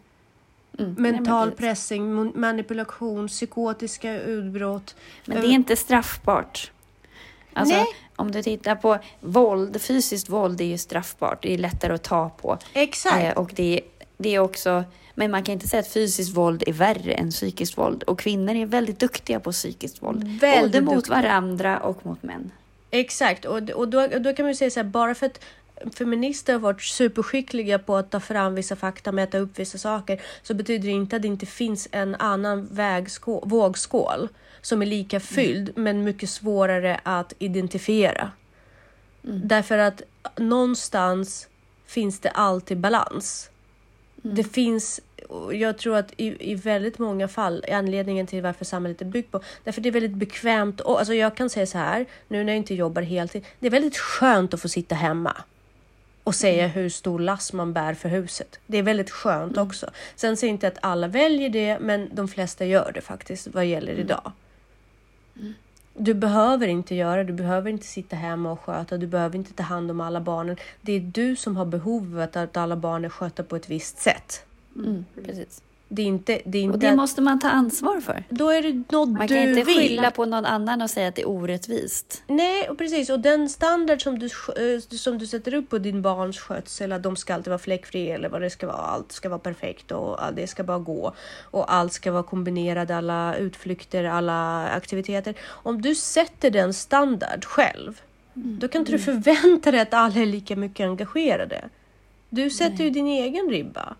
[0.79, 0.95] Mm.
[0.99, 1.59] Nej, Mental men, precis.
[1.59, 4.97] pressing, manipulation, psykotiska utbrott.
[5.25, 6.71] men det är inte straffbart.
[7.53, 7.87] Alltså, Nej.
[8.17, 11.43] om du tittar på våld, fysiskt våld är ju straffbart.
[11.43, 12.59] Det är lättare att ta på.
[12.73, 13.17] Exakt.
[13.17, 13.81] Eh, och det,
[14.17, 17.79] det är också, men man kan inte säga att fysiskt våld är värre än psykiskt
[17.79, 18.03] våld.
[18.03, 20.41] Och kvinnor är väldigt duktiga på psykiskt våld.
[20.41, 21.17] Väldigt både mot duktiga.
[21.17, 22.51] varandra och mot män.
[22.91, 25.41] Exakt, och, och då, då kan man ju säga så här, bara för att
[25.95, 30.55] feminister har varit superskickliga på att ta fram vissa fakta, mäta upp vissa saker, så
[30.55, 34.29] betyder det inte att det inte finns en annan vägskå, vågskål
[34.61, 38.31] som är lika fylld, men mycket svårare att identifiera.
[39.23, 40.03] Därför att
[40.37, 41.49] någonstans
[41.87, 43.51] finns det alltid balans.
[44.33, 45.01] Det finns,
[45.53, 49.41] jag tror att i, i väldigt många fall, anledningen till varför samhället är byggt på,
[49.65, 50.81] därför det är väldigt bekvämt.
[50.81, 53.71] Och, alltså jag kan säga så här, nu när jag inte jobbar heltid, det är
[53.71, 55.37] väldigt skönt att få sitta hemma
[56.25, 58.59] och säga hur stor last man bär för huset.
[58.67, 59.91] Det är väldigt skönt också.
[60.17, 63.93] Sen säger inte att alla väljer det, men de flesta gör det faktiskt vad gäller
[63.93, 64.33] idag.
[65.97, 69.63] Du behöver inte göra, du behöver inte sitta hemma och sköta, du behöver inte ta
[69.63, 70.57] hand om alla barnen.
[70.81, 74.47] Det är du som har behovet att alla barn är skötta på ett visst sätt.
[74.77, 75.63] Mm, precis.
[75.95, 76.41] Det är inte...
[76.45, 78.25] Det är inte Och det måste man ta ansvar för.
[78.29, 79.77] Då är det något Man du kan inte vill.
[79.77, 82.23] skylla på någon annan och säga att det är orättvist.
[82.27, 83.11] Nej, och precis.
[83.11, 87.03] Och den standard som du, eh, som du sätter upp på din barns skötsel, att
[87.03, 88.77] de ska alltid vara fläckfria eller vad det ska vara.
[88.77, 91.13] Allt ska vara perfekt och det ska bara gå.
[91.41, 95.35] Och allt ska vara kombinerat, alla utflykter, alla aktiviteter.
[95.49, 98.01] Om du sätter den standard själv,
[98.35, 101.65] då kan inte du förvänta dig att alla är lika mycket engagerade.
[102.29, 103.95] Du sätter ju din egen ribba.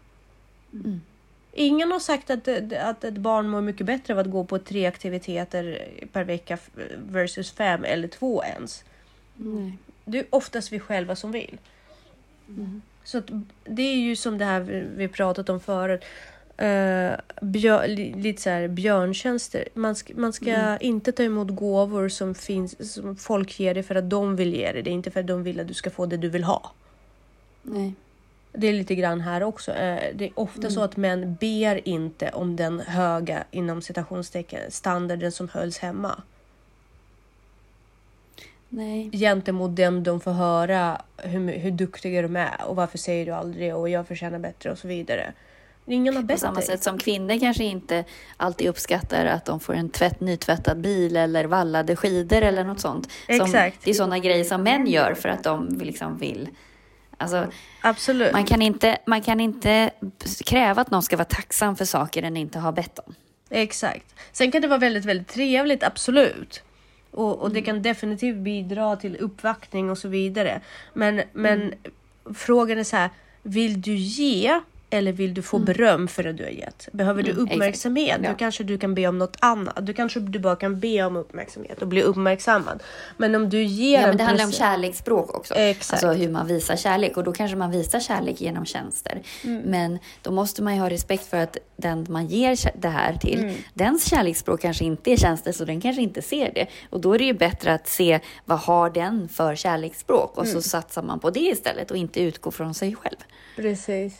[1.57, 4.87] Ingen har sagt att, att ett barn mår mycket bättre av att gå på tre
[4.87, 6.59] aktiviteter per vecka
[7.09, 8.85] versus fem eller två ens.
[9.37, 9.79] Nej.
[10.05, 11.59] Det är oftast vi själva som vill.
[13.05, 13.25] Så att
[13.65, 14.61] det är ju som det här
[14.97, 16.05] vi- pratat om förut.
[16.63, 17.13] Uh,
[17.43, 19.69] björ, li- lite så här björntjänster.
[19.75, 23.95] Man ska, man ska inte ta emot gåvor som, finns, som folk ger dig för
[23.95, 24.83] att de vill ge dig.
[24.83, 26.73] Det inte för att de vill att du ska få det du vill ha.
[27.63, 27.95] Nej.
[28.57, 29.73] Det är lite grann här också.
[29.73, 35.33] Eh, Det är ofta så att män ber inte om den höga inom citationstecken standarden
[35.33, 36.23] som hölls hemma.
[38.69, 39.11] Nej.
[39.13, 43.77] gentemot den de får höra hur, hur duktiga de är och varför säger du aldrig
[43.77, 45.33] och jag förtjänar bättre och så vidare.
[45.87, 46.67] Ingen har På bett samma dig.
[46.67, 48.05] sätt som kvinnor kanske inte
[48.37, 53.11] alltid uppskattar att de får en tvätt, nytvättad bil eller vallade skidor eller något sånt.
[53.27, 53.85] Som, Exakt.
[53.85, 56.49] Det är sådana grejer som män gör för att de liksom vill.
[57.19, 57.47] Alltså,
[57.81, 58.33] Absolut.
[58.33, 59.91] man, kan inte, man kan inte
[60.47, 63.15] kräva att någon ska vara tacksam för saker den inte har bett om.
[63.51, 64.15] Exakt.
[64.33, 66.63] Sen kan det vara väldigt, väldigt trevligt, absolut.
[67.11, 70.61] Och, och det kan definitivt bidra till uppvaktning och så vidare.
[70.93, 71.75] Men, men
[72.35, 73.11] frågan är så här,
[73.43, 74.61] vill du ge
[74.95, 76.89] eller vill du få beröm för det du har gett?
[76.93, 78.09] Behöver du Mm, uppmärksamhet?
[78.09, 78.25] exakt.
[78.25, 78.31] Ja.
[78.31, 79.87] Då kanske du kan be om något annat.
[79.87, 82.83] Du kanske du bara kan be om uppmärksamhet och bli uppmärksammad.
[83.17, 85.55] Men om du ger Ja, men en det handlar om kärleksspråk också.
[85.55, 86.05] Exakt.
[86.05, 87.17] Alltså hur man visar kärlek.
[87.17, 89.23] Och då kanske man visar kärlek genom tjänster.
[89.45, 89.63] Mm.
[89.63, 93.39] Men då måste man ju ha respekt för att den man ger det här till,
[93.39, 93.55] Mm.
[93.75, 96.67] dens kärleksspråk kanske inte är tjänster, så den kanske inte ser det.
[96.91, 100.55] Och då är det ju bättre att se vad har den för kärleksspråk och Mm.
[100.55, 103.17] så satsar man på det istället och inte utgå från sig själv.
[103.57, 104.15] Precis.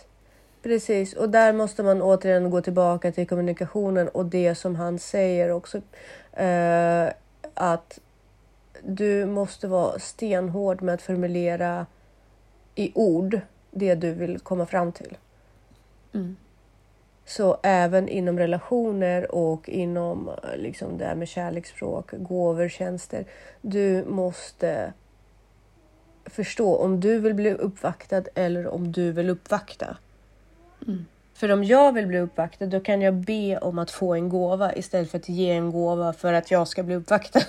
[0.65, 5.51] Precis, och där måste man återigen gå tillbaka till kommunikationen och det som han säger
[5.51, 5.81] också.
[6.33, 7.09] Eh,
[7.55, 8.01] att
[8.83, 11.87] du måste vara stenhård med att formulera
[12.75, 15.17] i ord det du vill komma fram till.
[16.15, 16.37] Mm.
[17.25, 23.25] Så även inom relationer och inom eh, liksom det här med kärleksspråk, gåvor, tjänster.
[23.61, 24.93] Du måste
[26.25, 29.97] förstå om du vill bli uppvaktad eller om du vill uppvakta.
[30.87, 31.07] Mm.
[31.35, 34.75] För om jag vill bli uppvaktad då kan jag be om att få en gåva
[34.75, 37.41] istället för att ge en gåva för att jag ska bli uppvaktad.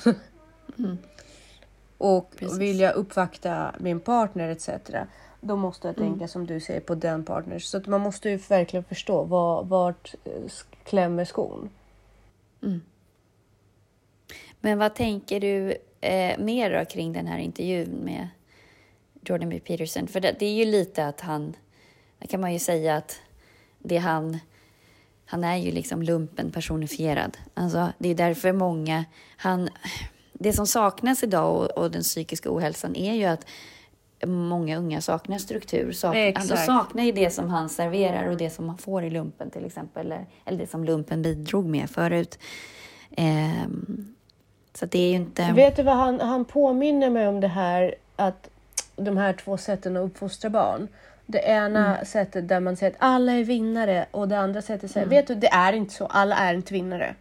[0.80, 0.98] Mm.
[1.98, 2.58] Och Precis.
[2.58, 4.70] vill jag uppvakta min partner etc.
[5.42, 6.10] Då måste jag Mm.
[6.10, 7.60] tänka som du säger på den partner.
[7.60, 10.32] Så att man måste ju verkligen förstå var, vart eh,
[10.84, 11.70] klämmer skon.
[14.60, 18.28] Men vad tänker du eh, mer då kring den här intervjun med
[19.22, 19.60] Jordan B.
[19.60, 20.08] Peterson?
[20.08, 21.56] För det, det är ju lite att han,
[22.20, 23.20] där kan man ju säga att
[23.86, 24.40] det han,
[25.26, 27.38] han är ju liksom lumpen personifierad.
[27.54, 29.06] Alltså, det är därför många,
[29.38, 29.70] han,
[30.34, 33.46] det som saknas idag och, och den psykiska ohälsan är ju att
[34.26, 35.92] många unga saknar struktur.
[35.92, 36.50] Sak, Exakt.
[36.50, 39.66] de saknar ju det som han serverar och det som man får i lumpen till
[39.66, 40.06] exempel.
[40.06, 42.40] Eller, eller det som lumpen bidrog med förut.
[43.18, 44.16] Ehm,
[44.74, 45.52] så det är ju inte...
[45.54, 48.50] Vet du vad han, han påminner mig om det här att
[48.96, 50.88] de här två sätten att uppfostra barn.
[51.26, 52.06] Det ena Mm.
[52.06, 54.90] sättet där man säger att alla är vinnare och det andra sättet Mm.
[54.90, 57.16] säger vet du det är inte så, alla är inte vinnare.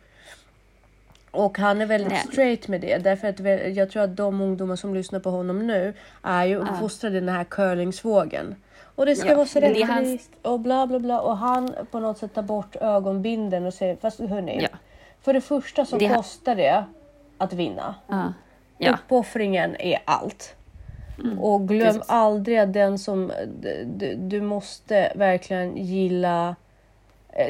[1.30, 2.22] Och han är väldigt Nej.
[2.32, 5.94] straight med det därför att jag tror att de ungdomar som lyssnar på honom nu
[6.22, 8.54] är ju uppfostrade i den här curlingsvågen.
[8.96, 11.74] Och det ska Ja, vara så är hans- rättvist och bla bla bla och han
[11.90, 14.58] på något sätt tar bort ögonbinden och säger fast hörni.
[14.62, 14.78] Ja.
[15.22, 16.84] För det första så Det- kostar det
[17.38, 17.94] att vinna.
[18.08, 18.32] Ja.
[18.78, 18.92] Ja.
[18.92, 20.54] Uppoffringen är allt.
[21.40, 21.94] Och glöm Mm.
[21.94, 22.10] precis.
[22.10, 23.32] aldrig att den som
[23.86, 26.56] du, du, måste verkligen gilla.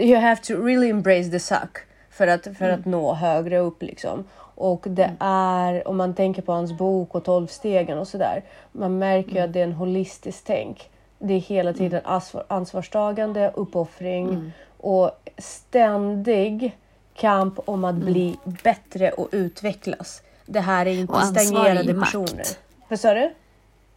[0.01, 1.79] You have to really embrace the suck
[2.11, 2.81] för att, för Mm.
[2.81, 4.25] att nå högre upp liksom.
[4.57, 8.43] Och det är, om man tänker på hans bok och tolvstegen och sådär.
[8.73, 9.37] Man märker Mm.
[9.37, 10.91] ju att det är en holistisk tänk.
[11.19, 14.53] Det är hela tiden ansvar, ansvarstagande, uppoffring Mm.
[14.77, 16.77] och ständig
[17.15, 17.97] kamp om Mm.
[17.99, 20.23] att bli bättre och utvecklas.
[20.47, 22.45] Det här är inte stagnerade personer.
[22.89, 23.31] Vad sa du?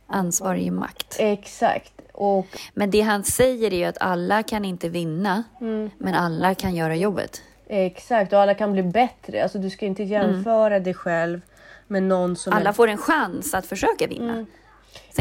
[0.07, 1.15] Ansvar är ju makt.
[1.19, 1.93] Exakt.
[2.13, 5.89] Och Men det han säger är ju att alla kan inte vinna, Mm.
[5.97, 7.41] men alla kan göra jobbet.
[7.69, 9.43] exakt, och alla kan bli bättre.
[9.43, 11.41] Alltså du ska inte jämföra dig själv
[11.87, 12.61] med någon som Mm.
[12.61, 12.73] Alla är...
[12.73, 14.33] får en chans att försöka vinna.
[14.33, 14.45] Sen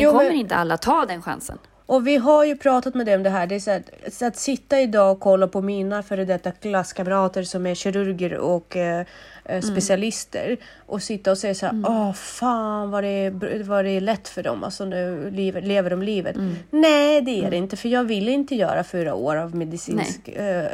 [0.05, 1.59] Jo, kommer men- inte alla ta den chansen.
[1.87, 3.46] Och vi har ju pratat med dig om det här.
[3.46, 7.42] Det är så att, så att sitta idag och kolla på mina före detta klasskamrater
[7.42, 9.07] som är kirurger och eh, Mm.
[9.48, 10.56] Eh, specialister
[10.87, 11.82] och sitta och säga så här.
[11.87, 14.64] Åh fan vad det, är, vad det är lätt för dem.
[14.64, 16.37] Alltså nu lever, lever de livet.
[16.37, 16.56] Mm.
[16.70, 17.76] Nej, det är det inte.
[17.76, 20.64] För jag vill inte göra fyra år av medicinsk eh,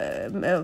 [0.44, 0.60] eh,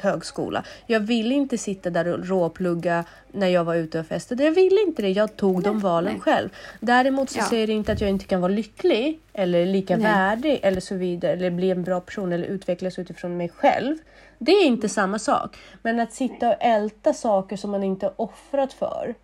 [0.00, 0.64] högskola.
[0.86, 4.44] Jag ville inte sitta där och råplugga när jag var ute och festade.
[4.44, 5.10] Jag ville inte det.
[5.10, 6.20] Jag tog de valen nej.
[6.20, 6.48] själv.
[6.80, 7.44] Däremot så Ja.
[7.44, 10.12] säger det inte att jag inte kan vara lycklig eller lika Nej.
[10.12, 11.32] värdig eller så vidare.
[11.32, 13.96] Eller bli en bra person eller utvecklas utifrån mig själv.
[14.38, 15.56] Det är inte samma sak.
[15.82, 19.14] Men att sitta och älta saker som man inte offrat för.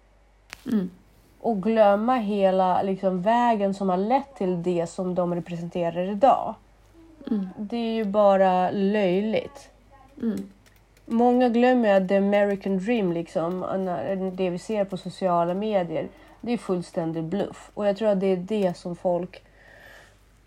[0.66, 0.90] Mm.
[1.40, 6.54] Och glömma hela liksom, vägen som har lett till det som de representerar idag.
[7.30, 7.48] Mm.
[7.56, 9.70] Det är ju bara löjligt.
[10.22, 10.50] Mm.
[11.06, 13.60] Många glömmer att the American dream, liksom,
[14.32, 16.08] det vi ser på sociala medier,
[16.40, 17.70] det är fullständig bluff.
[17.74, 19.42] Och jag tror att det är det som folk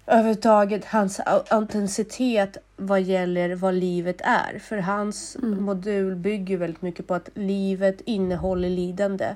[0.08, 4.60] överhuvudtaget, hans au- autenticitet vad gäller vad livet är.
[4.60, 9.36] För hans modul bygger väldigt mycket på att livet innehåller lidande.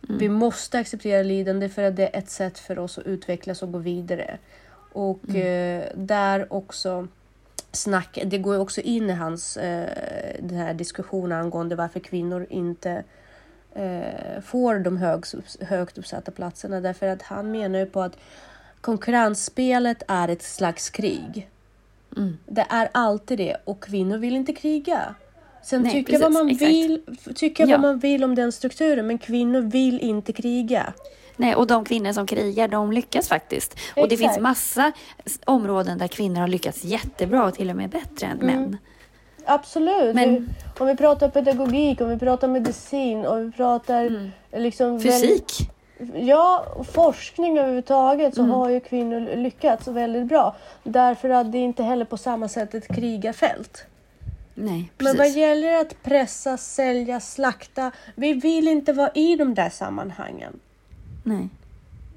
[0.00, 3.72] Vi måste acceptera lidande för att det är ett sätt för oss att utvecklas och
[3.72, 4.38] gå vidare.
[4.92, 7.08] Och eh, där också
[7.72, 9.88] snack, det går också in i hans eh,
[10.40, 13.04] den här diskussionen angående varför kvinnor inte
[13.74, 15.24] eh, får de hög,
[15.60, 16.80] högt uppsatta platserna.
[16.80, 18.16] Därför att han menar ju på att
[18.80, 21.48] konkurrensspelet är ett slags krig.
[22.16, 22.38] Mm.
[22.46, 25.14] Det är alltid det och kvinnor vill inte kriga.
[25.62, 26.70] Sen Nej, tycka, vad man exakt.
[26.70, 27.02] vill,
[27.34, 27.68] tycka Ja.
[27.70, 30.92] vad man vill om den strukturen men kvinnor vill inte kriga.
[31.36, 33.74] Nej, och de kvinnor som krigar, de lyckas faktiskt.
[33.96, 34.32] Och det Exakt.
[34.34, 34.92] finns massa
[35.44, 38.76] områden där kvinnor har lyckats jättebra och till och med bättre än män.
[39.44, 40.14] Absolut.
[40.14, 45.00] Men- om vi pratar pedagogik, om vi pratar medicin, om vi pratar liksom Mm.
[45.00, 45.70] Fysik.
[46.14, 48.50] Ja, forskning överhuvudtaget Mm.
[48.50, 50.56] så har ju kvinnor lyckats väldigt bra.
[50.82, 53.84] Därför att det inte heller på samma sätt ett krigarfält.
[54.54, 55.36] Nej, Men vad precis.
[55.36, 57.90] gäller att pressa, sälja, slakta.
[58.14, 60.60] Vi vill inte vara i de där sammanhangen.
[61.24, 61.48] Nej.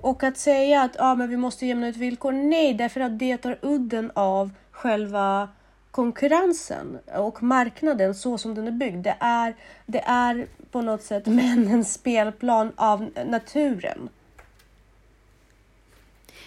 [0.01, 2.31] Och att säga att ja, men vi måste jämna ut villkor.
[2.31, 5.49] Nej, därför att det tar udden av själva
[5.91, 9.03] konkurrensen och marknaden så som den är byggd.
[9.03, 14.09] Det är, det är på något sätt männens spelplan av naturen.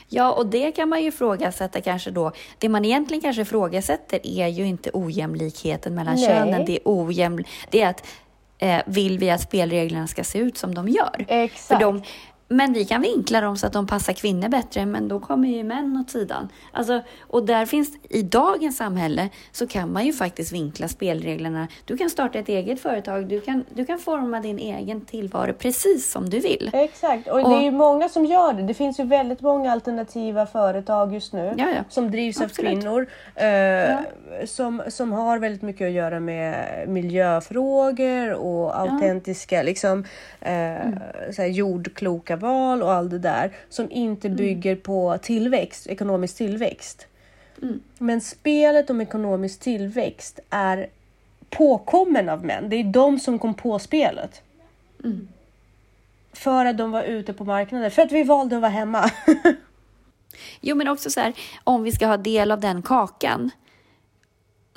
[0.09, 2.33] Ja, och det kan man ju ifrågasätta kanske då.
[2.59, 6.27] Det man egentligen kanske ifrågasätter är ju inte ojämlikheten mellan Nej.
[6.27, 6.65] könen.
[6.65, 7.47] Det är, ojäml...
[7.71, 8.07] det är att
[8.59, 11.25] eh, vill vi att spelreglerna ska se ut som de gör?
[11.29, 11.81] För Exakt.
[11.81, 12.03] de,
[12.49, 15.65] men vi kan vinkla dem så att de passar kvinnor bättre, men då kommer ju
[15.65, 16.49] män åt sidan.
[16.73, 21.69] Alltså, och där finns, i dagens samhälle så kan man ju faktiskt vinkla spelreglerna.
[21.85, 26.13] Du kan starta ett eget företag, du kan, du kan forma din egen tillvaro precis
[26.13, 26.71] som du vill.
[26.73, 28.63] Exakt, och, det är ju många som gör det.
[28.63, 31.85] Det finns ju väldigt många alternativa företag just nu Ja, ja.
[31.89, 32.71] som drivs Absolut.
[32.71, 33.07] av kvinnor.
[33.35, 33.99] Eh,
[34.45, 40.05] som, som har väldigt mycket att göra med miljöfrågor och autentiska liksom,
[40.41, 40.77] eh,
[41.33, 47.07] så här, jordkloka val och allt det där som inte bygger på tillväxt, ekonomisk tillväxt.
[47.99, 50.87] Men spelet om ekonomisk tillväxt är
[51.51, 52.69] påkommen av män.
[52.69, 54.43] Det är de som kom på spelet.
[56.33, 57.91] För att de var ute på marknaden.
[57.91, 59.11] För att vi valde att vara hemma.
[60.61, 61.33] Jo, men också så här,
[61.65, 63.51] om vi ska ha del av den kakan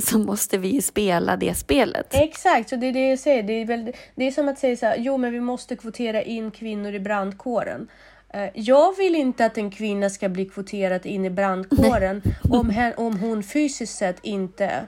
[0.03, 2.07] så måste vi spela det spelet.
[2.11, 3.43] Exakt, så det är det jag säger.
[3.43, 6.21] Det är, väl, det är som att säga så här, jo men vi måste kvotera
[6.21, 7.87] in kvinnor i brandkåren.
[8.33, 12.93] Eh, Jag vill inte att en kvinna ska bli kvoterad in i brandkåren om, hen,
[12.97, 14.85] om hon fysiskt sett inte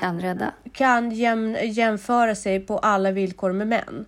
[0.00, 0.52] Kan rädda.
[0.72, 4.06] kan jäm, jämföra sig på alla villkor med män.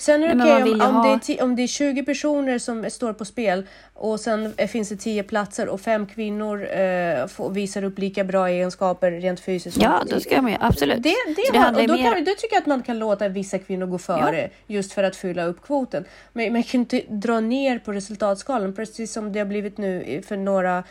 [0.00, 2.58] Sen är det okej man om, om, det är ha- om det är 20 personer
[2.58, 7.50] som står på spel och sen finns det 10 platser och fem kvinnor eh, får,
[7.50, 9.76] visar upp lika bra egenskaper rent fysiskt.
[9.82, 11.02] Ja, då ska man ju absolut.
[11.02, 11.14] det,
[11.46, 13.58] Så det, har, och då, mer- kan, då tycker jag att man kan låta vissa
[13.58, 16.04] kvinnor gå före just för att fylla upp kvoten.
[16.32, 20.36] Men man kan inte dra ner på resultatskalan precis som det har blivit nu för
[20.36, 20.84] några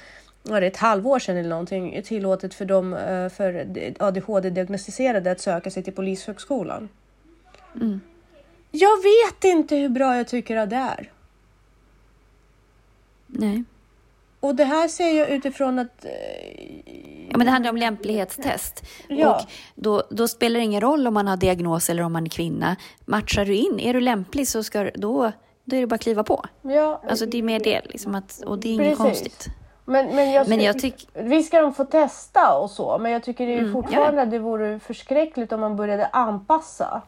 [0.43, 3.65] var det ett halvår sedan eller någonting tillåtet för dem eh, för
[3.99, 6.89] ADHD-diagnostiserade att söka sig till Polishögskolan.
[7.75, 7.99] Mm.
[8.71, 11.11] Jag vet inte hur bra jag tycker att det är.
[13.27, 13.63] Nej.
[14.39, 16.11] Och det här ser jag utifrån att eh,
[17.29, 18.83] Ja, men det handlar om lämplighetstest.
[19.07, 19.35] Ja.
[19.35, 22.29] Och då, då spelar det ingen roll om man har diagnos eller om man är
[22.29, 22.75] kvinna.
[23.05, 25.31] Matchar du in, är du lämplig så ska då,
[25.65, 26.45] då är det bara att kliva på.
[26.61, 28.97] ja, Alltså det är mer det, liksom att, och det är inget Precis.
[29.03, 29.47] konstigt.
[29.85, 33.23] Men, men, jag, Men jag tycker- Visst ska de få testa och så, men jag
[33.23, 37.01] tycker det är Mm, fortfarande att det vore förskräckligt om man började anpassa.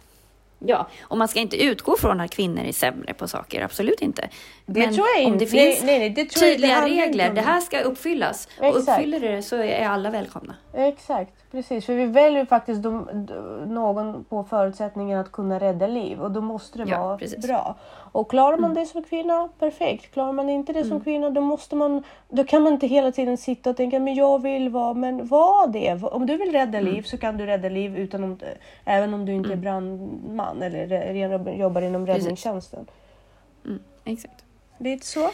[0.59, 4.29] Ja, och man ska inte utgå från att kvinnor är sämre på saker, absolut inte.
[4.65, 7.79] Det Men tror jag om det finns nej, nej, det tydliga regler, det här ska
[7.81, 8.47] uppfyllas.
[8.59, 8.89] Och Exakt.
[8.89, 10.55] uppfyller det så är alla välkomna.
[10.73, 11.85] Exakt, precis.
[11.85, 13.33] För vi väljer faktiskt de, d-
[13.67, 17.47] någon på förutsättningen att kunna rädda liv och då måste det Ja, vara precis.
[17.47, 17.75] Bra.
[18.11, 20.13] Och klarar man det som kvinna, perfekt.
[20.13, 23.37] Klarar man inte det som kvinna, då måste man, då kan man inte hela tiden
[23.37, 26.03] sitta och tänka, men jag vill vara, men var det.
[26.03, 26.93] Om du vill rädda Mm.
[26.93, 28.39] liv så kan du rädda liv utan om,
[28.85, 32.85] även om du inte är brandman eller jobbar inom räddningstjänsten.
[33.65, 34.43] Mm, exakt.
[34.77, 35.31] Lite så.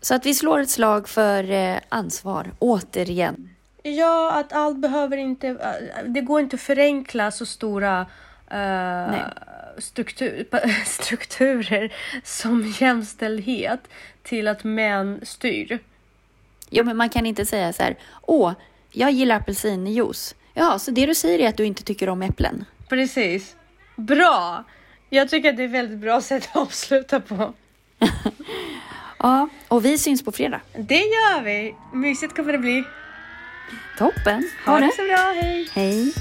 [0.00, 3.50] Så att vi slår ett slag för eh, ansvar, återigen.
[3.82, 5.48] Ja, att allt behöver inte...
[5.48, 8.06] äh, Det går inte att förenkla så stora
[8.50, 9.16] eh,
[9.78, 10.46] struktur,
[10.86, 11.92] strukturer
[12.24, 13.80] som jämställdhet
[14.22, 15.78] till att män styr.
[16.70, 18.52] Jo, men man kan inte säga så här, åh,
[18.90, 20.34] jag gillar apelsinjuice.
[20.54, 22.64] Ja, så det du säger är att du inte tycker om äpplen.
[22.88, 23.56] Precis.
[23.96, 24.64] Bra!
[25.10, 27.54] Jag tycker att det är ett väldigt bra sätt att avsluta på.
[29.18, 30.60] Ja, och vi syns på fredag.
[30.78, 31.74] Det gör vi!
[31.94, 32.84] Mysigt kommer det bli.
[33.98, 34.50] Toppen!
[34.66, 35.68] Ha det så bra, hej!
[35.72, 36.12] Hej!